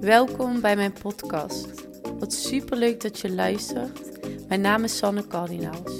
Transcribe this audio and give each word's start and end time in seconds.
Welkom 0.00 0.60
bij 0.60 0.76
mijn 0.76 0.92
podcast. 0.92 1.68
Wat 2.18 2.32
superleuk 2.32 3.00
dat 3.00 3.18
je 3.18 3.32
luistert. 3.32 4.00
Mijn 4.48 4.60
naam 4.60 4.84
is 4.84 4.96
Sanne 4.96 5.26
Cardinaals. 5.26 5.92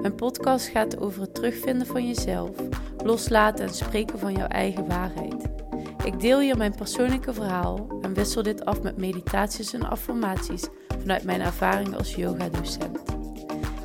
Mijn 0.00 0.14
podcast 0.14 0.68
gaat 0.68 0.98
over 0.98 1.20
het 1.20 1.34
terugvinden 1.34 1.86
van 1.86 2.06
jezelf, 2.06 2.50
loslaten 3.04 3.66
en 3.66 3.74
spreken 3.74 4.18
van 4.18 4.32
jouw 4.32 4.46
eigen 4.46 4.86
waarheid. 4.86 5.34
Ik 6.04 6.20
deel 6.20 6.40
hier 6.40 6.56
mijn 6.56 6.74
persoonlijke 6.74 7.32
verhaal 7.32 7.98
en 8.02 8.14
wissel 8.14 8.42
dit 8.42 8.64
af 8.64 8.82
met 8.82 8.96
meditaties 8.96 9.72
en 9.72 9.82
affirmaties 9.82 10.66
vanuit 11.00 11.24
mijn 11.24 11.40
ervaring 11.40 11.96
als 11.96 12.14
yoga-docent. 12.14 12.98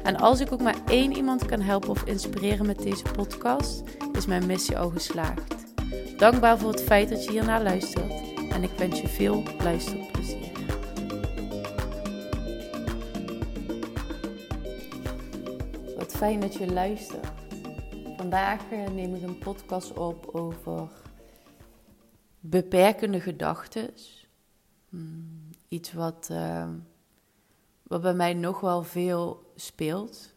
En 0.03 0.15
als 0.15 0.39
ik 0.39 0.51
ook 0.51 0.61
maar 0.61 0.77
één 0.87 1.15
iemand 1.15 1.45
kan 1.45 1.61
helpen 1.61 1.89
of 1.89 2.03
inspireren 2.03 2.65
met 2.65 2.81
deze 2.81 3.03
podcast, 3.15 3.83
is 4.11 4.25
mijn 4.25 4.45
missie 4.45 4.77
al 4.77 4.89
geslaagd. 4.89 5.55
Dankbaar 6.17 6.57
voor 6.57 6.71
het 6.71 6.83
feit 6.83 7.09
dat 7.09 7.23
je 7.23 7.31
hiernaar 7.31 7.63
luistert 7.63 8.22
en 8.53 8.63
ik 8.63 8.71
wens 8.77 9.01
je 9.01 9.07
veel 9.07 9.43
luisterplezier. 9.59 10.51
Wat 15.97 16.11
fijn 16.11 16.39
dat 16.39 16.53
je 16.53 16.71
luistert. 16.73 17.31
Vandaag 18.17 18.71
eh, 18.71 18.87
neem 18.87 19.15
ik 19.15 19.21
een 19.21 19.37
podcast 19.37 19.93
op 19.93 20.29
over 20.31 20.89
beperkende 22.39 23.19
gedachten. 23.19 23.89
Hmm, 24.89 25.49
iets 25.67 25.93
wat, 25.93 26.29
uh, 26.31 26.69
wat 27.83 28.01
bij 28.01 28.13
mij 28.13 28.33
nog 28.33 28.59
wel 28.59 28.83
veel 28.83 29.51
speelt. 29.55 30.33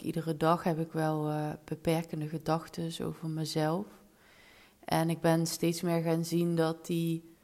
Iedere 0.00 0.36
dag 0.36 0.62
heb 0.62 0.78
ik 0.78 0.92
wel 0.92 1.30
uh, 1.30 1.50
beperkende 1.64 2.28
gedachten 2.28 3.06
over 3.06 3.28
mezelf. 3.28 3.86
En 4.84 5.10
ik 5.10 5.20
ben 5.20 5.46
steeds 5.46 5.80
meer 5.80 6.02
gaan 6.02 6.24
zien 6.24 6.56
dat 6.56 6.86
die 6.86 7.35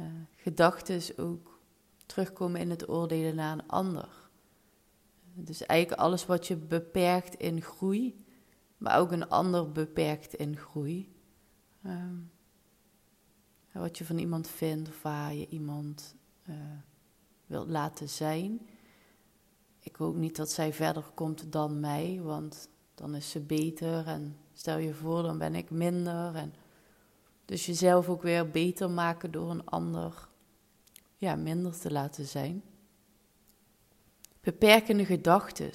uh, 0.00 0.06
gedachten 0.36 1.18
ook 1.18 1.60
terugkomen 2.06 2.60
in 2.60 2.70
het 2.70 2.88
oordelen 2.88 3.34
naar 3.34 3.52
een 3.52 3.68
ander. 3.68 4.08
Dus 5.34 5.66
eigenlijk 5.66 6.00
alles 6.00 6.26
wat 6.26 6.46
je 6.46 6.56
beperkt 6.56 7.34
in 7.34 7.62
groei, 7.62 8.24
maar 8.76 8.98
ook 8.98 9.12
een 9.12 9.28
ander 9.28 9.72
beperkt 9.72 10.34
in 10.34 10.56
groei. 10.56 11.12
Um, 11.86 12.30
wat 13.72 13.98
je 13.98 14.04
van 14.04 14.18
iemand 14.18 14.48
vindt 14.48 14.88
of 14.88 15.02
waar 15.02 15.34
je 15.34 15.48
iemand 15.48 16.14
uh, 16.48 16.56
wilt 17.46 17.68
laten 17.68 18.08
zijn. 18.08 18.68
Ik 19.80 19.96
hoop 19.96 20.16
niet 20.16 20.36
dat 20.36 20.50
zij 20.50 20.72
verder 20.72 21.10
komt 21.14 21.52
dan 21.52 21.80
mij, 21.80 22.20
want 22.22 22.68
dan 22.94 23.14
is 23.14 23.30
ze 23.30 23.40
beter 23.40 24.06
en 24.06 24.36
stel 24.52 24.78
je 24.78 24.94
voor, 24.94 25.22
dan 25.22 25.38
ben 25.38 25.54
ik 25.54 25.70
minder. 25.70 26.34
En 26.34 26.54
dus 27.50 27.66
jezelf 27.66 28.08
ook 28.08 28.22
weer 28.22 28.50
beter 28.50 28.90
maken 28.90 29.30
door 29.30 29.50
een 29.50 29.64
ander 29.64 30.28
ja, 31.16 31.36
minder 31.36 31.78
te 31.78 31.90
laten 31.90 32.26
zijn. 32.26 32.62
Beperkende 34.40 35.04
gedachten. 35.04 35.70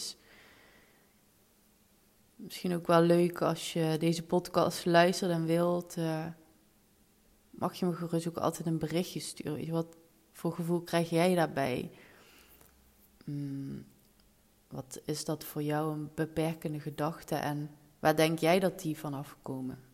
Misschien 2.35 2.73
ook 2.73 2.87
wel 2.87 3.01
leuk 3.01 3.41
als 3.41 3.73
je 3.73 3.95
deze 3.99 4.23
podcast 4.23 4.85
luistert 4.85 5.31
en 5.31 5.45
wilt. 5.45 5.97
Uh, 5.97 6.25
mag 7.49 7.73
je 7.73 7.85
me 7.85 7.93
gerust 7.93 8.27
ook 8.27 8.37
altijd 8.37 8.67
een 8.67 8.79
berichtje 8.79 9.19
sturen. 9.19 9.71
Wat 9.71 9.97
voor 10.31 10.53
gevoel 10.53 10.81
krijg 10.81 11.09
jij 11.09 11.35
daarbij? 11.35 11.91
Hmm, 13.23 13.85
wat 14.67 15.01
is 15.05 15.25
dat 15.25 15.43
voor 15.43 15.63
jou 15.63 15.93
een 15.93 16.09
beperkende 16.13 16.79
gedachte 16.79 17.35
en 17.35 17.69
waar 17.99 18.15
denk 18.15 18.39
jij 18.39 18.59
dat 18.59 18.79
die 18.79 18.97
vanaf 18.97 19.37
komen? 19.41 19.84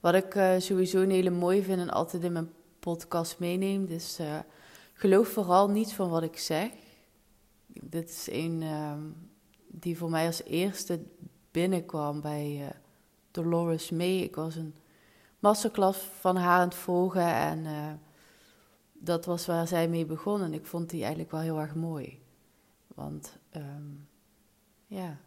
Wat 0.00 0.14
ik 0.14 0.34
uh, 0.34 0.54
sowieso 0.58 1.00
een 1.00 1.10
hele 1.10 1.30
mooie 1.30 1.62
vind 1.62 1.80
en 1.80 1.90
altijd 1.90 2.22
in 2.22 2.32
mijn 2.32 2.52
podcast 2.78 3.38
meeneem, 3.38 3.86
is 3.86 4.20
uh, 4.20 4.38
geloof 4.92 5.28
vooral 5.28 5.70
niet 5.70 5.92
van 5.92 6.10
wat 6.10 6.22
ik 6.22 6.38
zeg. 6.38 6.70
Dit 7.66 8.08
is 8.08 8.28
een 8.30 8.62
uh, 8.62 8.92
die 9.66 9.98
voor 9.98 10.10
mij 10.10 10.26
als 10.26 10.42
eerste 10.42 11.00
binnenkwam 11.50 12.20
bij 12.20 12.58
uh, 12.60 12.66
Dolores 13.30 13.90
May. 13.90 14.18
Ik 14.18 14.34
was 14.34 14.56
een 14.56 14.74
masterclass 15.38 15.98
van 15.98 16.36
haar 16.36 16.60
aan 16.60 16.68
het 16.68 16.74
volgen 16.74 17.34
en 17.34 17.66
dat 18.92 19.24
was 19.24 19.46
waar 19.46 19.66
zij 19.66 19.88
mee 19.88 20.06
begon. 20.06 20.42
En 20.42 20.54
ik 20.54 20.66
vond 20.66 20.90
die 20.90 21.00
eigenlijk 21.00 21.30
wel 21.30 21.40
heel 21.40 21.60
erg 21.60 21.74
mooi. 21.74 22.20
Want 22.94 23.38
um, 23.56 24.08
ja, 24.86 25.18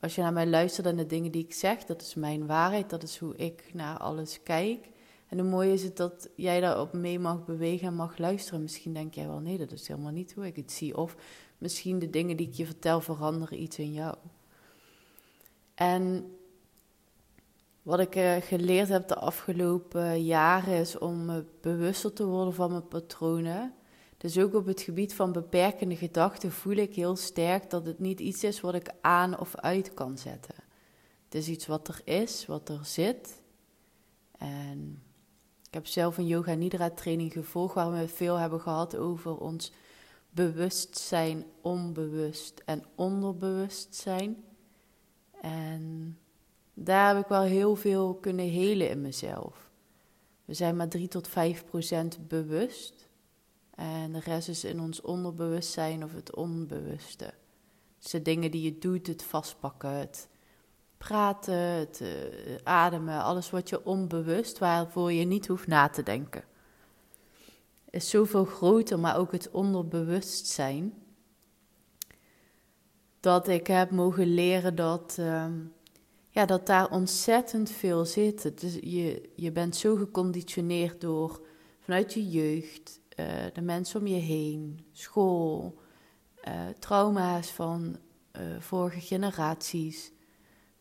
als 0.00 0.14
je 0.14 0.22
naar 0.22 0.32
mij 0.32 0.46
luistert 0.46 0.86
en 0.86 0.96
de 0.96 1.06
dingen 1.06 1.32
die 1.32 1.44
ik 1.44 1.54
zeg, 1.54 1.84
dat 1.84 2.02
is 2.02 2.14
mijn 2.14 2.46
waarheid, 2.46 2.90
dat 2.90 3.02
is 3.02 3.18
hoe 3.18 3.36
ik 3.36 3.70
naar 3.72 3.98
alles 3.98 4.42
kijk. 4.42 4.88
En 5.28 5.38
hoe 5.38 5.48
mooi 5.48 5.72
is 5.72 5.82
het 5.82 5.96
dat 5.96 6.28
jij 6.34 6.60
daarop 6.60 6.92
mee 6.92 7.18
mag 7.18 7.44
bewegen 7.44 7.86
en 7.86 7.94
mag 7.94 8.18
luisteren. 8.18 8.62
Misschien 8.62 8.92
denk 8.92 9.14
jij 9.14 9.26
wel, 9.26 9.38
nee, 9.38 9.58
dat 9.58 9.72
is 9.72 9.88
helemaal 9.88 10.12
niet 10.12 10.32
hoe 10.32 10.46
ik 10.46 10.56
het 10.56 10.72
zie. 10.72 10.96
Of 10.96 11.16
misschien 11.58 11.98
de 11.98 12.10
dingen 12.10 12.36
die 12.36 12.48
ik 12.48 12.54
je 12.54 12.66
vertel 12.66 13.00
veranderen 13.00 13.62
iets 13.62 13.78
in 13.78 13.92
jou. 13.92 14.14
En 15.74 16.32
wat 17.82 18.00
ik 18.00 18.14
eh, 18.14 18.36
geleerd 18.36 18.88
heb 18.88 19.08
de 19.08 19.16
afgelopen 19.16 20.24
jaren 20.24 20.74
is 20.74 20.98
om 20.98 21.44
bewuster 21.60 22.12
te 22.12 22.26
worden 22.26 22.54
van 22.54 22.70
mijn 22.70 22.88
patronen. 22.88 23.72
Dus 24.18 24.38
ook 24.38 24.54
op 24.54 24.66
het 24.66 24.80
gebied 24.80 25.14
van 25.14 25.32
beperkende 25.32 25.96
gedachten 25.96 26.52
voel 26.52 26.76
ik 26.76 26.94
heel 26.94 27.16
sterk 27.16 27.70
dat 27.70 27.86
het 27.86 27.98
niet 27.98 28.20
iets 28.20 28.44
is 28.44 28.60
wat 28.60 28.74
ik 28.74 28.90
aan 29.00 29.38
of 29.38 29.56
uit 29.56 29.94
kan 29.94 30.18
zetten. 30.18 30.54
Het 31.24 31.34
is 31.34 31.48
iets 31.48 31.66
wat 31.66 31.88
er 31.88 32.00
is, 32.04 32.46
wat 32.46 32.68
er 32.68 32.84
zit. 32.84 33.42
En 34.38 35.02
ik 35.66 35.74
heb 35.74 35.86
zelf 35.86 36.18
een 36.18 36.26
yoga 36.26 36.54
nidra 36.54 36.90
training 36.90 37.32
gevolgd 37.32 37.74
waar 37.74 37.92
we 37.92 38.08
veel 38.08 38.36
hebben 38.36 38.60
gehad 38.60 38.96
over 38.96 39.38
ons 39.38 39.72
bewustzijn, 40.30 41.44
onbewust 41.60 42.62
en 42.64 42.84
onderbewustzijn. 42.94 44.44
En 45.40 46.18
daar 46.74 47.14
heb 47.14 47.24
ik 47.24 47.28
wel 47.28 47.42
heel 47.42 47.76
veel 47.76 48.14
kunnen 48.14 48.48
helen 48.48 48.90
in 48.90 49.00
mezelf. 49.00 49.70
We 50.44 50.54
zijn 50.54 50.76
maar 50.76 50.88
3 50.88 51.08
tot 51.08 51.28
5 51.28 51.64
procent 51.64 52.28
bewust. 52.28 53.07
En 53.78 54.12
de 54.12 54.20
rest 54.20 54.48
is 54.48 54.64
in 54.64 54.80
ons 54.80 55.00
onderbewustzijn 55.00 56.04
of 56.04 56.14
het 56.14 56.36
onbewuste. 56.36 57.34
Dus 57.98 58.10
de 58.10 58.22
dingen 58.22 58.50
die 58.50 58.62
je 58.62 58.78
doet, 58.78 59.06
het 59.06 59.22
vastpakken, 59.22 59.90
het 59.90 60.28
praten, 60.96 61.54
het 61.54 62.00
uh, 62.02 62.08
ademen, 62.62 63.22
alles 63.22 63.50
wat 63.50 63.68
je 63.68 63.84
onbewust, 63.84 64.58
waarvoor 64.58 65.12
je 65.12 65.24
niet 65.24 65.46
hoeft 65.46 65.66
na 65.66 65.88
te 65.88 66.02
denken. 66.02 66.44
Is 67.90 68.10
zoveel 68.10 68.44
groter, 68.44 68.98
maar 68.98 69.18
ook 69.18 69.32
het 69.32 69.50
onderbewustzijn. 69.50 70.94
Dat 73.20 73.48
ik 73.48 73.66
heb 73.66 73.90
mogen 73.90 74.26
leren 74.26 74.74
dat, 74.74 75.16
uh, 75.20 75.46
ja, 76.28 76.46
dat 76.46 76.66
daar 76.66 76.90
ontzettend 76.90 77.70
veel 77.70 78.04
zit. 78.04 78.52
Je, 78.80 79.30
je 79.36 79.52
bent 79.52 79.76
zo 79.76 79.96
geconditioneerd 79.96 81.00
door 81.00 81.40
vanuit 81.80 82.14
je 82.14 82.28
jeugd, 82.28 83.00
uh, 83.20 83.26
de 83.52 83.60
mensen 83.60 84.00
om 84.00 84.06
je 84.06 84.20
heen, 84.20 84.86
school, 84.92 85.78
uh, 86.48 86.68
trauma's 86.78 87.50
van 87.50 87.96
uh, 88.32 88.60
vorige 88.60 89.00
generaties. 89.00 90.12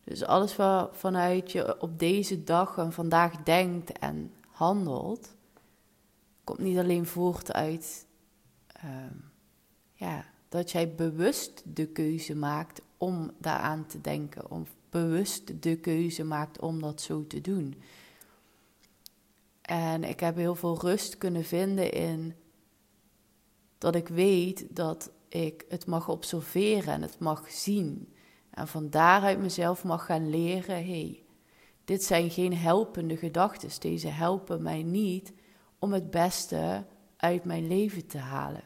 Dus 0.03 0.23
alles 0.23 0.55
wat 0.55 0.97
vanuit 0.97 1.51
je 1.51 1.81
op 1.81 1.99
deze 1.99 2.43
dag 2.43 2.77
en 2.77 2.93
vandaag 2.93 3.43
denkt 3.43 3.91
en 3.91 4.31
handelt, 4.49 5.35
komt 6.43 6.59
niet 6.59 6.77
alleen 6.77 7.05
voort 7.05 7.53
uit 7.53 8.07
ehm, 8.67 9.15
ja, 9.93 10.25
dat 10.49 10.71
jij 10.71 10.95
bewust 10.95 11.63
de 11.65 11.87
keuze 11.87 12.35
maakt 12.35 12.81
om 12.97 13.31
daaraan 13.37 13.85
te 13.85 14.01
denken, 14.01 14.51
of 14.51 14.75
bewust 14.89 15.61
de 15.61 15.75
keuze 15.75 16.23
maakt 16.23 16.59
om 16.59 16.81
dat 16.81 17.01
zo 17.01 17.27
te 17.27 17.41
doen. 17.41 17.81
En 19.67 20.03
ik 20.03 20.19
heb 20.19 20.35
heel 20.35 20.55
veel 20.55 20.79
rust 20.79 21.17
kunnen 21.17 21.43
vinden 21.43 21.91
in 21.91 22.35
dat 23.77 23.95
ik 23.95 24.07
weet 24.07 24.75
dat 24.75 25.11
ik 25.29 25.65
het 25.69 25.85
mag 25.85 26.09
observeren 26.09 26.93
en 26.93 27.01
het 27.01 27.19
mag 27.19 27.51
zien. 27.51 28.13
En 28.49 28.67
van 28.67 28.89
daaruit 28.89 29.39
mezelf 29.39 29.83
mag 29.83 30.05
gaan 30.05 30.29
leren: 30.29 30.75
hé, 30.75 30.83
hey, 30.83 31.23
dit 31.85 32.03
zijn 32.03 32.29
geen 32.29 32.53
helpende 32.53 33.17
gedachten. 33.17 33.69
Deze 33.79 34.07
helpen 34.07 34.63
mij 34.63 34.83
niet 34.83 35.33
om 35.79 35.93
het 35.93 36.09
beste 36.09 36.85
uit 37.17 37.43
mijn 37.43 37.67
leven 37.67 38.07
te 38.07 38.17
halen. 38.17 38.63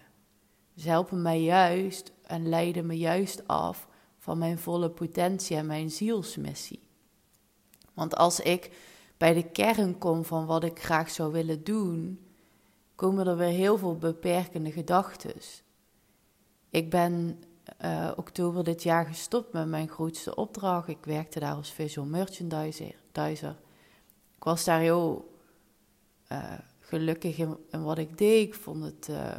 Ze 0.76 0.90
helpen 0.90 1.22
mij 1.22 1.42
juist 1.42 2.12
en 2.24 2.50
leiden 2.50 2.86
me 2.86 2.98
juist 2.98 3.48
af 3.48 3.88
van 4.18 4.38
mijn 4.38 4.60
volle 4.60 4.90
potentie 4.90 5.58
en 5.58 5.66
mijn 5.66 5.92
zielsmissie. 5.92 6.88
Want 7.94 8.16
als 8.16 8.40
ik 8.40 8.72
bij 9.22 9.34
de 9.34 9.52
kern 9.52 9.98
kom 9.98 10.26
van 10.26 10.46
wat 10.46 10.64
ik 10.64 10.80
graag 10.80 11.10
zou 11.10 11.32
willen 11.32 11.64
doen, 11.64 12.20
komen 12.96 13.28
er 13.28 13.38
weer 13.38 13.48
heel 13.48 13.78
veel 13.78 13.98
beperkende 13.98 14.72
gedachten. 14.72 15.34
Ik 16.70 16.90
ben 16.90 17.44
uh, 17.82 18.12
oktober 18.16 18.64
dit 18.64 18.84
jaar 18.84 19.06
gestopt 19.06 19.54
met 19.54 19.68
mijn 19.68 19.90
grootste 19.90 20.36
opdracht. 20.36 20.88
Ik 20.88 21.06
werkte 21.06 21.40
daar 21.40 21.54
als 21.54 21.72
visual 21.72 22.08
merchandiser. 22.08 22.96
Ik 24.36 24.44
was 24.44 24.64
daar 24.64 24.80
heel 24.80 25.38
uh, 26.32 26.54
gelukkig 26.80 27.38
in, 27.38 27.58
wat 27.70 27.98
ik 27.98 28.18
deed. 28.18 28.48
Ik 28.48 28.56
vond 28.56 28.84
het 28.84 29.08
uh, 29.10 29.36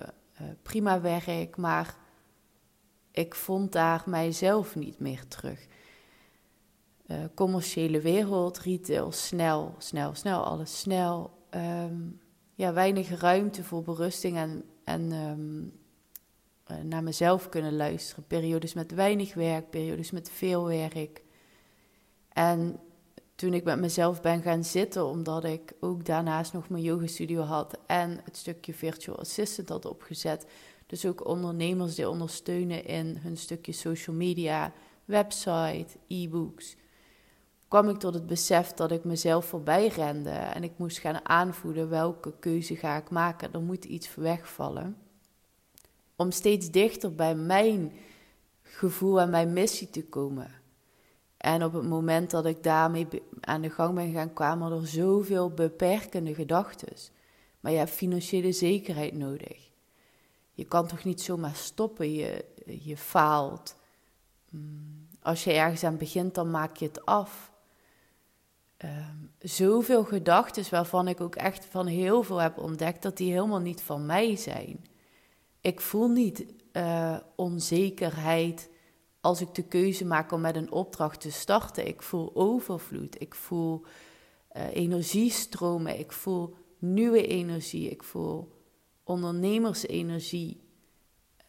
prima 0.62 1.00
werk, 1.00 1.56
maar 1.56 1.96
ik 3.10 3.34
vond 3.34 3.72
daar 3.72 4.02
mijzelf 4.06 4.74
niet 4.74 4.98
meer 4.98 5.28
terug. 5.28 5.66
Uh, 7.12 7.18
commerciële 7.34 8.00
wereld, 8.00 8.58
retail, 8.58 9.12
snel, 9.12 9.74
snel, 9.78 10.14
snel, 10.14 10.44
alles 10.44 10.80
snel. 10.80 11.30
Ehm, 11.50 12.00
ja, 12.54 12.72
weinig 12.72 13.20
ruimte 13.20 13.64
voor 13.64 13.82
berusting 13.82 14.36
en, 14.36 14.64
en 14.84 15.12
um, 15.12 15.72
naar 16.82 17.02
mezelf 17.02 17.48
kunnen 17.48 17.76
luisteren. 17.76 18.26
Periodes 18.26 18.74
met 18.74 18.94
weinig 18.94 19.34
werk, 19.34 19.70
periodes 19.70 20.10
met 20.10 20.30
veel 20.30 20.66
werk. 20.66 21.22
En 22.28 22.80
toen 23.34 23.54
ik 23.54 23.64
met 23.64 23.78
mezelf 23.78 24.20
ben 24.20 24.42
gaan 24.42 24.64
zitten, 24.64 25.06
omdat 25.06 25.44
ik 25.44 25.72
ook 25.80 26.04
daarnaast 26.04 26.52
nog 26.52 26.68
mijn 26.68 26.82
yoga 26.82 27.06
studio 27.06 27.42
had 27.42 27.78
en 27.86 28.20
het 28.24 28.36
stukje 28.36 28.74
virtual 28.74 29.18
assistant 29.18 29.68
had 29.68 29.84
opgezet. 29.84 30.46
Dus 30.86 31.06
ook 31.06 31.26
ondernemers 31.26 31.94
die 31.94 32.08
ondersteunen 32.08 32.84
in 32.84 33.18
hun 33.20 33.36
stukje 33.36 33.72
social 33.72 34.16
media, 34.16 34.72
website, 35.04 35.86
e-books. 36.08 36.76
Kwam 37.72 37.88
ik 37.88 37.98
tot 37.98 38.14
het 38.14 38.26
besef 38.26 38.72
dat 38.72 38.90
ik 38.90 39.04
mezelf 39.04 39.44
voorbij 39.44 39.88
rende 39.88 40.30
en 40.30 40.64
ik 40.64 40.72
moest 40.76 40.98
gaan 40.98 41.28
aanvoelen 41.28 41.88
welke 41.88 42.32
keuze 42.38 42.76
ga 42.76 42.96
ik 42.96 43.10
maken. 43.10 43.52
Er 43.52 43.62
moet 43.62 43.84
iets 43.84 44.14
wegvallen. 44.14 44.96
Om 46.16 46.30
steeds 46.30 46.70
dichter 46.70 47.14
bij 47.14 47.34
mijn 47.34 47.92
gevoel 48.62 49.20
en 49.20 49.30
mijn 49.30 49.52
missie 49.52 49.90
te 49.90 50.04
komen. 50.04 50.50
En 51.36 51.64
op 51.64 51.72
het 51.72 51.88
moment 51.88 52.30
dat 52.30 52.46
ik 52.46 52.62
daarmee 52.62 53.08
aan 53.40 53.60
de 53.60 53.70
gang 53.70 53.94
ben 53.94 54.06
gegaan, 54.06 54.32
kwamen 54.32 54.72
er 54.72 54.86
zoveel 54.86 55.50
beperkende 55.50 56.34
gedachten. 56.34 56.96
Maar 57.60 57.72
je 57.72 57.78
hebt 57.78 57.90
financiële 57.90 58.52
zekerheid 58.52 59.14
nodig. 59.14 59.70
Je 60.52 60.64
kan 60.64 60.86
toch 60.86 61.04
niet 61.04 61.20
zomaar 61.20 61.54
stoppen, 61.54 62.12
je, 62.12 62.44
je 62.64 62.96
faalt. 62.96 63.76
Mm, 64.50 65.08
als 65.22 65.44
je 65.44 65.52
ergens 65.52 65.84
aan 65.84 65.96
begint, 65.96 66.34
dan 66.34 66.50
maak 66.50 66.76
je 66.76 66.86
het 66.86 67.04
af. 67.04 67.51
Um, 68.84 69.30
zoveel 69.38 70.04
gedachten 70.04 70.64
waarvan 70.70 71.08
ik 71.08 71.20
ook 71.20 71.34
echt 71.34 71.64
van 71.64 71.86
heel 71.86 72.22
veel 72.22 72.38
heb 72.38 72.58
ontdekt 72.58 73.02
dat 73.02 73.16
die 73.16 73.32
helemaal 73.32 73.60
niet 73.60 73.80
van 73.80 74.06
mij 74.06 74.36
zijn. 74.36 74.84
Ik 75.60 75.80
voel 75.80 76.08
niet 76.08 76.46
uh, 76.72 77.16
onzekerheid 77.36 78.70
als 79.20 79.40
ik 79.40 79.54
de 79.54 79.62
keuze 79.62 80.04
maak 80.04 80.32
om 80.32 80.40
met 80.40 80.56
een 80.56 80.72
opdracht 80.72 81.20
te 81.20 81.30
starten. 81.30 81.86
Ik 81.86 82.02
voel 82.02 82.30
overvloed, 82.34 83.20
ik 83.20 83.34
voel 83.34 83.82
uh, 84.56 84.76
energiestromen, 84.76 85.98
ik 85.98 86.12
voel 86.12 86.54
nieuwe 86.78 87.26
energie, 87.26 87.90
ik 87.90 88.02
voel 88.02 88.52
ondernemersenergie. 89.04 90.60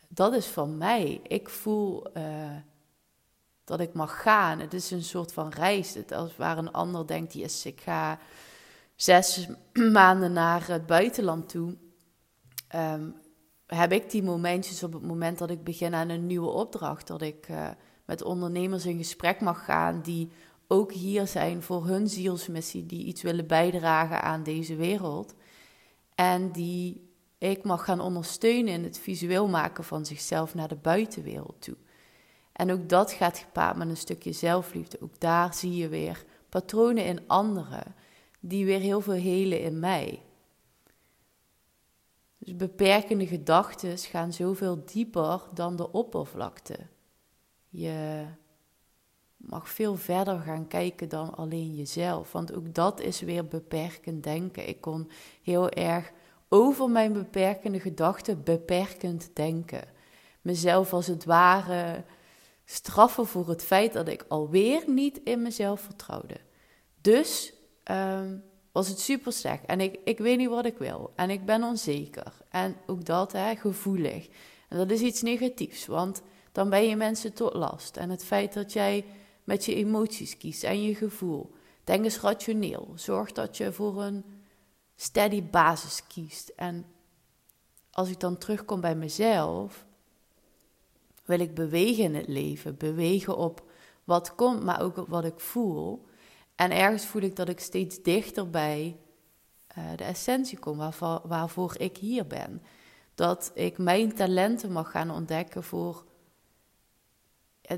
Dat 0.10 0.34
is 0.34 0.48
van 0.48 0.78
mij. 0.78 1.20
Ik 1.24 1.50
voel 1.50 2.18
uh, 2.18 2.56
dat 3.64 3.80
ik 3.80 3.94
mag 3.94 4.22
gaan. 4.22 4.60
Het 4.60 4.74
is 4.74 4.92
een 4.92 5.04
soort 5.04 5.34
van 5.34 5.50
reis. 5.50 5.94
Het, 5.94 6.12
als 6.12 6.38
waar 6.38 6.58
een 6.58 6.72
ander 6.72 7.08
denkt, 7.08 7.34
yes, 7.34 7.66
ik 7.66 7.82
ga 7.82 8.20
zes 8.96 9.48
maanden 9.92 10.34
naar 10.34 10.68
het 10.68 10.86
buitenland 10.86 11.50
toe. 11.50 11.78
Um, 12.76 13.16
heb 13.66 13.92
ik 13.92 14.12
die 14.12 14.24
momentjes 14.24 14.84
op 14.84 14.94
het 14.94 15.04
moment 15.04 15.38
dat 15.38 15.50
ik 15.50 15.64
begin 15.64 15.94
aan 15.94 16.10
een 16.10 16.28
nieuwe 16.28 16.50
opdracht. 16.50 17.08
Dat 17.08 17.22
ik 17.22 17.48
uh, 17.50 17.70
met 18.06 18.24
ondernemers 18.24 18.86
in 18.86 18.98
gesprek 18.98 19.42
mag 19.42 19.66
gaan 19.66 20.02
die 20.02 20.30
ook 20.68 20.92
hier 20.92 21.28
zijn 21.28 21.62
voor 21.62 21.86
hun 21.86 22.08
zielsmissie, 22.08 22.86
die 22.86 23.06
iets 23.06 23.22
willen 23.22 23.48
bijdragen 23.48 24.22
aan 24.22 24.44
deze 24.44 24.76
wereld. 24.76 25.34
En 26.16 26.52
die 26.52 27.12
ik 27.38 27.64
mag 27.64 27.84
gaan 27.84 28.00
ondersteunen 28.00 28.74
in 28.74 28.84
het 28.84 29.00
visueel 29.00 29.48
maken 29.48 29.84
van 29.84 30.06
zichzelf 30.06 30.56
naar 30.56 30.68
de 30.68 30.76
buitenwereld 30.76 31.62
toe. 31.62 31.76
En 32.54 32.72
ook 32.72 32.90
dat 32.90 33.12
gaat 33.12 33.38
gepaard 33.38 33.78
met 33.78 33.90
een 33.90 33.98
stukje 33.98 34.32
zelfliefde. 34.32 34.98
Ook 35.02 35.20
daar 35.20 35.54
zie 35.54 35.76
je 35.76 35.88
weer 35.88 36.24
patronen 36.50 37.06
in 37.06 37.28
anderen, 37.28 37.96
die 38.40 38.66
weer 38.66 38.80
heel 38.80 39.02
veel 39.02 39.14
helen 39.14 39.62
in 39.62 39.80
mij. 39.80 40.22
Dus 42.38 42.56
beperkende 42.56 43.28
gedachten 43.28 43.98
gaan 43.98 44.34
zoveel 44.34 44.86
dieper 44.86 45.42
dan 45.54 45.76
de 45.76 45.92
oppervlakte. 45.92 46.76
Je 47.70 48.26
mag 49.38 49.70
veel 49.70 49.96
verder 49.96 50.40
gaan 50.40 50.68
kijken 50.68 51.10
dan 51.10 51.36
alleen 51.36 51.76
jezelf. 51.76 52.32
Want 52.32 52.54
ook 52.54 52.74
dat 52.74 53.00
is 53.00 53.22
weer 53.22 53.48
beperkend 53.48 54.24
denken. 54.24 54.68
Ik 54.68 54.82
kon 54.82 55.10
heel 55.44 55.70
erg 55.70 56.12
over 56.50 56.90
mijn 56.90 57.14
beperkende 57.14 57.80
gedachten 57.80 58.44
beperkend 58.44 59.30
denken. 59.34 59.84
Mezelf 60.42 60.94
als 60.94 61.08
het 61.08 61.26
ware 61.26 62.04
straffen 62.66 63.26
voor 63.26 63.50
het 63.50 63.64
feit 63.64 63.94
dat 63.94 64.08
ik 64.08 64.26
alweer 64.28 64.84
niet 64.88 65.22
in 65.24 65.42
mezelf 65.42 65.82
vertrouwde. 65.82 66.38
Dus 67.02 67.54
um, 67.92 68.44
was 68.72 68.88
het 68.88 69.00
super 69.00 69.34
slecht. 69.34 69.66
En 69.66 69.82
ik, 69.82 70.00
ik 70.04 70.18
weet 70.18 70.38
niet 70.38 70.50
wat 70.50 70.66
ik 70.66 70.78
wil. 70.78 71.12
En 71.16 71.30
ik 71.30 71.46
ben 71.46 71.64
onzeker. 71.64 72.34
En 72.50 72.76
ook 72.86 73.06
dat, 73.06 73.32
hè, 73.32 73.56
gevoelig. 73.56 74.28
En 74.70 74.78
dat 74.78 74.92
is 74.92 75.02
iets 75.02 75.22
negatiefs, 75.22 75.86
want 75.86 76.22
dan 76.52 76.70
ben 76.70 76.88
je 76.88 76.96
mensen 76.96 77.34
tot 77.34 77.54
last. 77.54 77.98
En 77.98 78.10
het 78.10 78.26
feit 78.26 78.54
dat 78.54 78.74
jij 78.74 79.06
met 79.44 79.66
je 79.66 79.76
emoties 79.76 80.38
kiest 80.38 80.64
en 80.64 80.84
je 80.84 80.96
gevoel. 80.96 81.54
Denk 81.84 82.04
eens 82.04 82.20
rationeel. 82.20 82.92
Zorg 82.96 83.32
dat 83.32 83.58
je 83.58 83.74
voor 83.74 84.04
een 84.04 84.26
steady 84.96 85.44
basis 85.44 86.08
kiest. 86.08 86.50
En 86.56 86.86
als 87.92 88.10
ik 88.10 88.20
dan 88.20 88.38
terugkom 88.38 88.82
bij 88.82 88.96
mezelf, 88.96 89.86
wil 91.26 91.40
ik 91.40 91.56
bewegen 91.56 92.04
in 92.04 92.16
het 92.16 92.28
leven. 92.28 92.78
Bewegen 92.78 93.38
op 93.38 93.72
wat 94.04 94.36
komt, 94.36 94.64
maar 94.64 94.82
ook 94.82 94.98
op 94.98 95.08
wat 95.08 95.26
ik 95.26 95.40
voel. 95.40 96.06
En 96.56 96.72
ergens 96.72 97.06
voel 97.06 97.22
ik 97.22 97.36
dat 97.36 97.50
ik 97.50 97.60
steeds 97.60 98.02
dichter 98.02 98.50
bij 98.50 98.98
uh, 99.78 99.84
de 99.96 100.04
essentie 100.04 100.60
kom, 100.60 100.78
waarvoor, 100.78 101.22
waarvoor 101.24 101.76
ik 101.78 101.98
hier 101.98 102.28
ben. 102.28 102.62
Dat 103.16 103.52
ik 103.54 103.78
mijn 103.78 104.14
talenten 104.14 104.72
mag 104.72 104.92
gaan 104.92 105.12
ontdekken 105.12 105.64
voor 105.64 106.06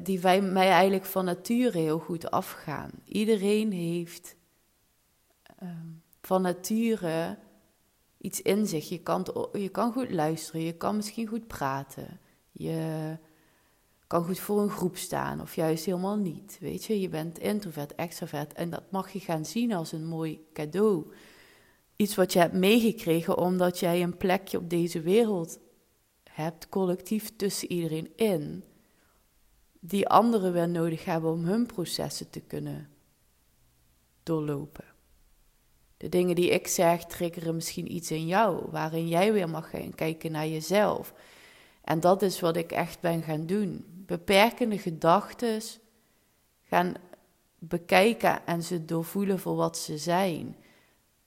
die 0.04 0.20
wij, 0.20 0.42
mij 0.42 0.70
eigenlijk 0.70 1.06
van 1.06 1.26
nature 1.26 1.78
heel 1.78 2.00
goed 2.00 2.32
afgaan. 2.32 2.90
Iedereen 3.04 3.72
heeft 3.72 4.36
ehm, 5.56 5.88
van 6.22 6.42
nature 6.42 7.38
iets 8.18 8.42
in 8.42 8.68
zich. 8.68 8.90
Je 8.90 9.00
kan, 9.00 9.50
je 9.54 9.70
kan 9.70 9.92
goed 9.92 10.12
luisteren, 10.12 10.62
je 10.62 10.74
kan 10.74 10.96
misschien 10.96 11.28
goed 11.28 11.48
praten. 11.48 12.20
Je 12.52 13.18
kan 14.08 14.24
goed 14.24 14.40
voor 14.40 14.62
een 14.62 14.70
groep 14.70 14.98
staan 14.98 15.42
of 15.42 15.56
juist 15.56 15.86
helemaal 15.86 16.18
niet. 16.18 16.58
Weet 16.60 16.84
je, 16.86 17.00
je 17.00 17.10
bent 17.10 17.40
introvert, 17.40 17.96
extrovert 17.96 18.54
en 18.54 18.70
dat 18.70 18.92
mag 18.92 19.12
je 19.12 19.20
gaan 19.20 19.46
zien 19.46 19.74
als 19.74 19.92
een 19.92 20.06
mooi 20.06 20.46
cadeau. 20.54 21.06
Iets 21.96 22.16
wat 22.16 22.34
je 22.34 22.40
hebt 22.40 22.54
meegekregen 22.54 23.38
omdat 23.38 23.80
jij 23.80 24.04
een 24.04 24.18
plekje 24.18 24.58
op 24.58 24.70
deze 24.70 25.02
wereld 25.02 25.60
hebt, 26.30 26.70
collectief 26.70 27.36
tussen 27.36 27.72
iedereen 27.72 28.12
in, 28.16 28.64
die 29.80 30.08
anderen 30.08 30.54
weer 30.54 30.70
nodig 30.70 31.06
hebben 31.06 31.32
om 31.32 31.46
hun 31.46 31.66
processen 31.66 32.30
te 32.30 32.40
kunnen 32.40 32.90
doorlopen. 34.24 34.86
De 35.98 36.10
dingen 36.10 36.36
die 36.36 36.50
ik 36.50 36.68
zeg 36.68 37.06
triggeren 37.06 37.56
misschien 37.56 37.92
iets 37.92 38.12
in 38.12 38.28
jou, 38.28 38.66
waarin 38.72 39.08
jij 39.08 39.34
weer 39.34 39.50
mag 39.50 39.70
gaan 39.70 39.96
kijken 39.96 40.32
naar 40.32 40.48
jezelf. 40.48 41.14
En 41.84 42.00
dat 42.00 42.22
is 42.22 42.40
wat 42.40 42.56
ik 42.56 42.72
echt 42.72 43.00
ben 43.00 43.22
gaan 43.22 43.46
doen 43.46 43.95
beperkende 44.06 44.78
gedachten 44.78 45.62
gaan 46.64 46.94
bekijken 47.60 48.46
en 48.46 48.64
ze 48.64 48.86
doorvoelen 48.86 49.40
voor 49.40 49.56
wat 49.56 49.78
ze 49.78 49.98
zijn. 49.98 50.56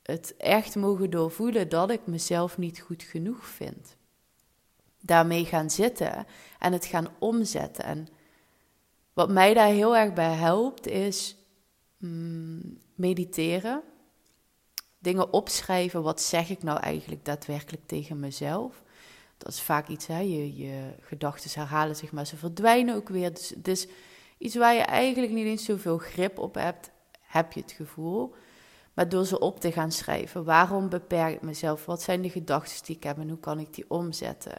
Het 0.03 0.37
echt 0.37 0.77
mogen 0.77 1.11
doorvoelen 1.11 1.69
dat 1.69 1.91
ik 1.91 2.07
mezelf 2.07 2.59
niet 2.59 2.81
goed 2.81 3.03
genoeg 3.03 3.47
vind. 3.47 3.97
Daarmee 5.01 5.45
gaan 5.45 5.71
zitten 5.71 6.27
en 6.59 6.73
het 6.73 6.85
gaan 6.85 7.09
omzetten. 7.19 7.85
En 7.85 8.09
wat 9.13 9.31
mij 9.31 9.55
daar 9.55 9.69
heel 9.69 9.97
erg 9.97 10.13
bij 10.13 10.35
helpt 10.35 10.87
is 10.87 11.37
mm, 11.97 12.79
mediteren. 12.95 13.83
Dingen 14.99 15.33
opschrijven, 15.33 16.03
wat 16.03 16.23
zeg 16.23 16.51
ik 16.51 16.63
nou 16.63 16.81
eigenlijk 16.81 17.25
daadwerkelijk 17.25 17.87
tegen 17.87 18.21
mezelf? 18.21 18.83
Dat 19.39 19.53
is 19.53 19.61
vaak 19.61 19.89
iets, 19.89 20.07
hè, 20.07 20.19
je, 20.19 20.57
je 20.57 20.95
gedachten 21.01 21.61
herhalen 21.61 21.97
zich, 21.97 22.13
maar 22.13 22.27
ze 22.27 22.37
verdwijnen 22.37 22.95
ook 22.95 23.09
weer. 23.09 23.33
Dus 23.33 23.49
het 23.49 23.89
iets 24.39 24.55
waar 24.55 24.75
je 24.75 24.81
eigenlijk 24.81 25.33
niet 25.33 25.47
eens 25.47 25.65
zoveel 25.65 25.99
grip 25.99 26.39
op 26.39 26.55
hebt, 26.55 26.91
heb 27.21 27.53
je 27.53 27.61
het 27.61 27.73
gevoel. 27.73 28.35
Maar 28.95 29.09
door 29.09 29.25
ze 29.25 29.39
op 29.39 29.61
te 29.61 29.73
gaan 29.73 29.93
schrijven, 29.93 30.45
waarom 30.45 30.89
beperk 30.89 31.35
ik 31.35 31.43
mezelf? 31.43 31.87
Wat 31.87 32.03
zijn 32.03 32.23
de 32.23 32.31
gedachten 32.31 32.85
die 32.85 32.97
ik 32.97 33.03
heb 33.03 33.19
en 33.19 33.29
hoe 33.29 33.39
kan 33.39 33.59
ik 33.59 33.75
die 33.75 33.85
omzetten? 33.89 34.59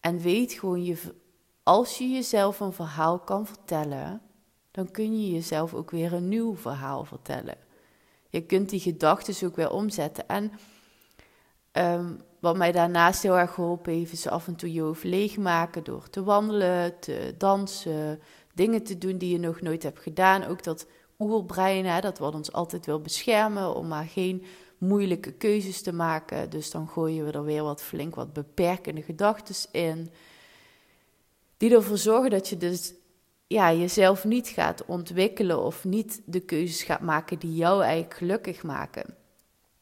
En 0.00 0.18
weet 0.18 0.52
gewoon, 0.52 0.84
je, 0.84 1.14
als 1.62 1.98
je 1.98 2.08
jezelf 2.08 2.60
een 2.60 2.72
verhaal 2.72 3.18
kan 3.18 3.46
vertellen, 3.46 4.22
dan 4.70 4.90
kun 4.90 5.20
je 5.20 5.32
jezelf 5.32 5.74
ook 5.74 5.90
weer 5.90 6.12
een 6.12 6.28
nieuw 6.28 6.56
verhaal 6.56 7.04
vertellen. 7.04 7.56
Je 8.28 8.40
kunt 8.40 8.68
die 8.70 8.80
gedachten 8.80 9.48
ook 9.48 9.56
weer 9.56 9.70
omzetten. 9.70 10.28
En 10.28 10.52
Ehm, 11.78 12.14
wat 12.38 12.56
mij 12.56 12.72
daarnaast 12.72 13.22
heel 13.22 13.38
erg 13.38 13.54
geholpen 13.54 13.92
heeft, 13.92 14.12
is 14.12 14.28
af 14.28 14.46
en 14.46 14.56
toe 14.56 14.72
je 14.72 14.80
hoofd 14.80 15.04
leegmaken 15.04 15.84
door 15.84 16.10
te 16.10 16.22
wandelen, 16.22 16.98
te 17.00 17.34
dansen, 17.38 18.20
dingen 18.54 18.82
te 18.82 18.98
doen 18.98 19.18
die 19.18 19.32
je 19.32 19.38
nog 19.38 19.60
nooit 19.60 19.82
hebt 19.82 20.00
gedaan. 20.00 20.44
Ook 20.44 20.62
dat 20.62 20.86
oerbrein, 21.18 21.86
hè, 21.86 22.00
dat 22.00 22.18
wat 22.18 22.34
ons 22.34 22.52
altijd 22.52 22.86
wil 22.86 23.00
beschermen 23.00 23.74
om 23.74 23.88
maar 23.88 24.04
geen 24.04 24.44
moeilijke 24.78 25.32
keuzes 25.32 25.82
te 25.82 25.92
maken. 25.92 26.50
Dus 26.50 26.70
dan 26.70 26.88
gooien 26.88 27.24
we 27.24 27.32
er 27.32 27.44
weer 27.44 27.62
wat 27.62 27.82
flink 27.82 28.14
wat 28.14 28.32
beperkende 28.32 29.02
gedachten 29.02 29.54
in. 29.70 30.10
Die 31.56 31.74
ervoor 31.74 31.98
zorgen 31.98 32.30
dat 32.30 32.48
je 32.48 32.56
dus 32.56 32.94
ja, 33.46 33.72
jezelf 33.72 34.24
niet 34.24 34.48
gaat 34.48 34.84
ontwikkelen 34.84 35.62
of 35.62 35.84
niet 35.84 36.22
de 36.24 36.40
keuzes 36.40 36.82
gaat 36.82 37.00
maken 37.00 37.38
die 37.38 37.54
jou 37.54 37.82
eigenlijk 37.82 38.14
gelukkig 38.14 38.62
maken. 38.62 39.16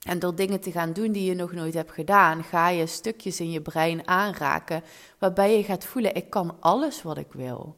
En 0.07 0.19
door 0.19 0.35
dingen 0.35 0.61
te 0.61 0.71
gaan 0.71 0.93
doen 0.93 1.13
die 1.13 1.25
je 1.25 1.35
nog 1.35 1.53
nooit 1.53 1.75
hebt 1.75 1.93
gedaan, 1.93 2.45
ga 2.45 2.69
je 2.69 2.87
stukjes 2.87 3.41
in 3.41 3.51
je 3.51 3.61
brein 3.61 4.09
aanraken 4.09 4.83
waarbij 5.19 5.57
je 5.57 5.65
gaat 5.65 5.85
voelen: 5.85 6.15
ik 6.15 6.31
kan 6.31 6.57
alles 6.61 7.03
wat 7.03 7.17
ik 7.17 7.33
wil. 7.33 7.77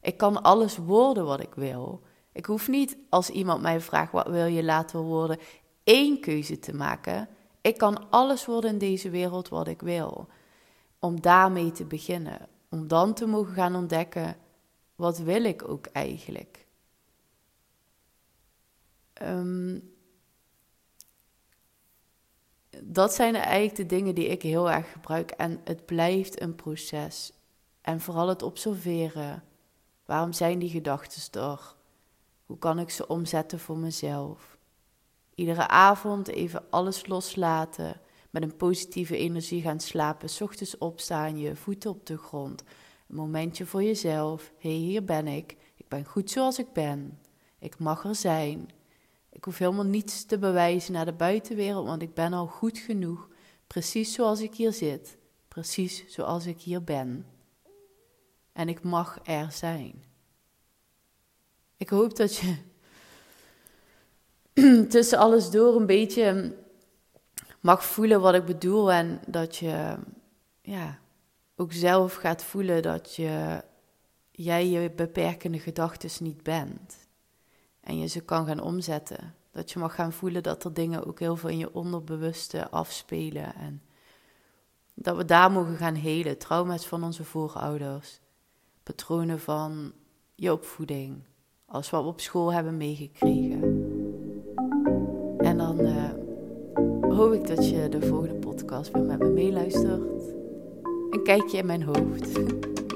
Ik 0.00 0.16
kan 0.16 0.42
alles 0.42 0.76
worden 0.76 1.24
wat 1.24 1.40
ik 1.40 1.54
wil. 1.54 2.02
Ik 2.32 2.46
hoef 2.46 2.68
niet 2.68 2.96
als 3.08 3.30
iemand 3.30 3.62
mij 3.62 3.80
vraagt 3.80 4.12
wat 4.12 4.28
wil 4.28 4.46
je 4.46 4.64
laten 4.64 5.00
worden, 5.00 5.38
één 5.84 6.20
keuze 6.20 6.58
te 6.58 6.74
maken. 6.74 7.28
Ik 7.60 7.78
kan 7.78 8.10
alles 8.10 8.46
worden 8.46 8.70
in 8.70 8.78
deze 8.78 9.10
wereld 9.10 9.48
wat 9.48 9.68
ik 9.68 9.80
wil. 9.80 10.28
Om 10.98 11.20
daarmee 11.20 11.72
te 11.72 11.84
beginnen. 11.84 12.48
Om 12.70 12.88
dan 12.88 13.14
te 13.14 13.26
mogen 13.26 13.54
gaan 13.54 13.74
ontdekken, 13.74 14.36
wat 14.94 15.18
wil 15.18 15.44
ik 15.44 15.68
ook 15.68 15.86
eigenlijk? 15.86 16.66
Um, 19.22 19.89
dat 22.82 23.14
zijn 23.14 23.34
eigenlijk 23.34 23.76
de 23.76 23.86
dingen 23.86 24.14
die 24.14 24.26
ik 24.26 24.42
heel 24.42 24.70
erg 24.70 24.92
gebruik. 24.92 25.30
En 25.30 25.60
het 25.64 25.86
blijft 25.86 26.40
een 26.40 26.54
proces. 26.54 27.32
En 27.80 28.00
vooral 28.00 28.28
het 28.28 28.42
observeren. 28.42 29.42
Waarom 30.04 30.32
zijn 30.32 30.58
die 30.58 30.70
gedachten 30.70 31.40
er? 31.40 31.74
Hoe 32.46 32.58
kan 32.58 32.78
ik 32.78 32.90
ze 32.90 33.06
omzetten 33.06 33.58
voor 33.58 33.78
mezelf? 33.78 34.58
Iedere 35.34 35.68
avond 35.68 36.28
even 36.28 36.64
alles 36.70 37.06
loslaten. 37.06 38.00
Met 38.30 38.42
een 38.42 38.56
positieve 38.56 39.16
energie 39.16 39.62
gaan 39.62 39.80
slapen. 39.80 40.30
S 40.30 40.40
ochtends 40.40 40.78
opstaan, 40.78 41.38
je 41.38 41.56
voeten 41.56 41.90
op 41.90 42.06
de 42.06 42.18
grond. 42.18 42.62
Een 43.08 43.16
momentje 43.16 43.66
voor 43.66 43.82
jezelf. 43.82 44.52
Hé, 44.58 44.70
hey, 44.70 44.78
hier 44.78 45.04
ben 45.04 45.26
ik. 45.26 45.56
Ik 45.76 45.88
ben 45.88 46.04
goed 46.04 46.30
zoals 46.30 46.58
ik 46.58 46.72
ben. 46.72 47.18
Ik 47.58 47.78
mag 47.78 48.04
er 48.04 48.14
zijn. 48.14 48.68
Ik 49.40 49.46
hoef 49.46 49.58
helemaal 49.58 49.84
niets 49.84 50.24
te 50.24 50.38
bewijzen 50.38 50.92
naar 50.92 51.04
de 51.04 51.12
buitenwereld, 51.12 51.86
want 51.86 52.02
ik 52.02 52.14
ben 52.14 52.32
al 52.32 52.46
goed 52.46 52.78
genoeg. 52.78 53.28
Precies 53.66 54.12
zoals 54.12 54.40
ik 54.40 54.54
hier 54.54 54.72
zit. 54.72 55.16
Precies 55.48 56.04
zoals 56.08 56.46
ik 56.46 56.60
hier 56.60 56.84
ben. 56.84 57.26
En 58.52 58.68
ik 58.68 58.82
mag 58.82 59.18
er 59.22 59.52
zijn. 59.52 60.04
Ik 61.76 61.88
hoop 61.88 62.16
dat 62.16 62.36
je 62.36 62.56
tussen 64.88 65.18
alles 65.18 65.50
door 65.50 65.76
een 65.76 65.86
beetje 65.86 66.56
mag 67.60 67.84
voelen 67.84 68.20
wat 68.20 68.34
ik 68.34 68.44
bedoel 68.44 68.92
en 68.92 69.20
dat 69.26 69.56
je 69.56 69.96
ja, 70.62 70.98
ook 71.56 71.72
zelf 71.72 72.14
gaat 72.14 72.44
voelen 72.44 72.82
dat 72.82 73.14
je, 73.14 73.62
jij 74.30 74.68
je 74.68 74.90
beperkende 74.90 75.58
gedachten 75.58 76.24
niet 76.24 76.42
bent. 76.42 76.99
En 77.80 77.98
je 77.98 78.06
ze 78.06 78.20
kan 78.20 78.46
gaan 78.46 78.60
omzetten. 78.60 79.34
Dat 79.50 79.70
je 79.70 79.78
mag 79.78 79.94
gaan 79.94 80.12
voelen 80.12 80.42
dat 80.42 80.64
er 80.64 80.74
dingen 80.74 81.06
ook 81.06 81.18
heel 81.18 81.36
veel 81.36 81.48
in 81.48 81.58
je 81.58 81.74
onderbewuste 81.74 82.70
afspelen. 82.70 83.54
En 83.54 83.82
dat 84.94 85.16
we 85.16 85.24
daar 85.24 85.50
mogen 85.52 85.76
gaan 85.76 85.94
helen. 85.94 86.38
Trauma's 86.38 86.86
van 86.86 87.04
onze 87.04 87.24
voorouders. 87.24 88.20
Patronen 88.82 89.40
van 89.40 89.92
je 90.34 90.52
opvoeding. 90.52 91.22
Alles 91.66 91.90
wat 91.90 92.02
we 92.02 92.08
op 92.08 92.20
school 92.20 92.52
hebben 92.52 92.76
meegekregen. 92.76 93.62
En 95.38 95.58
dan 95.58 95.80
uh, 95.80 96.10
hoop 97.16 97.32
ik 97.32 97.46
dat 97.46 97.68
je 97.68 97.88
de 97.88 98.02
volgende 98.06 98.34
podcast 98.34 98.90
weer 98.90 99.02
met 99.02 99.18
me 99.18 99.28
meeluistert. 99.28 100.22
Een 101.10 101.20
kijkje 101.22 101.58
in 101.58 101.66
mijn 101.66 101.82
hoofd. 101.82 102.38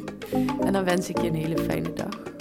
en 0.67 0.73
dan 0.73 0.85
wens 0.85 1.09
ik 1.09 1.21
je 1.21 1.29
een 1.29 1.35
hele 1.35 1.59
fijne 1.59 1.93
dag. 1.93 2.34